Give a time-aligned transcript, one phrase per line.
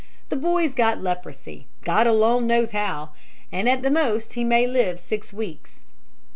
[0.29, 3.11] The boy's got leprosy God alone knows how!
[3.53, 5.81] At the most he may live six weeks.'